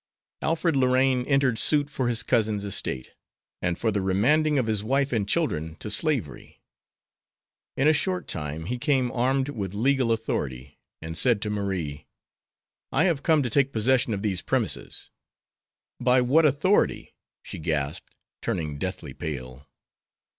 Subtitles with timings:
[0.41, 3.13] Alfred Lorraine entered suit for his cousin's estate,
[3.61, 6.59] and for the remanding of his wife and children to slavery.
[7.77, 12.07] In a short time he came armed with legal authority, and said to Marie:
[12.91, 15.11] "I have come to take possession of these premises."
[15.99, 17.13] "By what authority?"
[17.43, 19.67] she gasped, turning deathly pale.